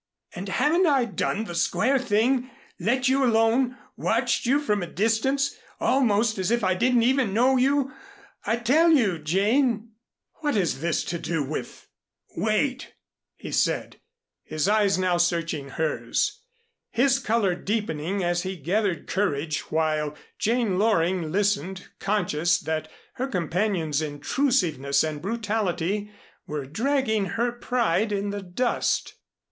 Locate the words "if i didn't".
6.49-7.03